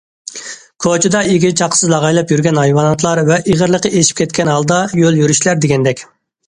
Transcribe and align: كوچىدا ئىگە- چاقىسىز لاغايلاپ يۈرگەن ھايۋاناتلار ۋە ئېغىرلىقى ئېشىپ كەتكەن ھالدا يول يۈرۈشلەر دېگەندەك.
كوچىدا 0.85 1.21
ئىگە- 1.33 1.51
چاقىسىز 1.61 1.93
لاغايلاپ 1.93 2.33
يۈرگەن 2.35 2.59
ھايۋاناتلار 2.63 3.23
ۋە 3.31 3.41
ئېغىرلىقى 3.53 3.93
ئېشىپ 4.01 4.23
كەتكەن 4.25 4.53
ھالدا 4.57 4.85
يول 5.07 5.23
يۈرۈشلەر 5.25 5.65
دېگەندەك. 5.67 6.09